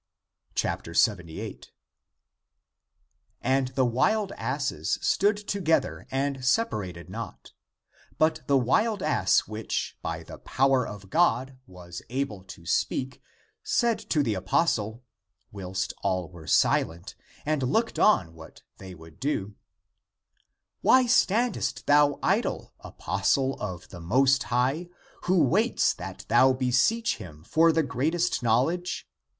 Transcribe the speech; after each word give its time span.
78. 0.55 1.71
And 3.39 3.67
the 3.67 3.85
wild 3.85 4.31
asses 4.31 4.97
stood 4.99 5.37
together 5.37 6.07
and 6.09 6.43
sep 6.43 6.71
arated 6.71 7.07
not. 7.07 7.51
But 8.17 8.41
the 8.47 8.57
wild 8.57 9.03
ass 9.03 9.41
which 9.41 9.99
by 10.01 10.23
the 10.23 10.39
power 10.39 10.87
of 10.87 11.11
God 11.11 11.59
was 11.67 12.01
able 12.09 12.43
to 12.45 12.65
speak 12.65 13.21
said 13.61 13.99
to 14.09 14.23
the 14.23 14.33
apostle, 14.33 15.03
whilst 15.51 15.93
all 16.01 16.27
were 16.31 16.47
silent 16.47 17.13
and 17.45 17.61
looked 17.61 17.99
on 17.99 18.33
what 18.33 18.63
they 18.79 18.95
would 18.95 19.19
do," 19.19 19.53
Why 20.81 21.05
standest 21.05 21.85
thou 21.85 22.17
idle, 22.23 22.73
apostle 22.79 23.53
of 23.61 23.89
the 23.89 24.01
Most 24.01 24.41
High, 24.45 24.89
who 25.25 25.43
waits 25.43 25.93
that 25.93 26.25
thou 26.27 26.53
beseech 26.53 27.17
him 27.17 27.43
for 27.43 27.71
the 27.71 27.83
greatest 27.83 28.41
knowledge? 28.41 29.07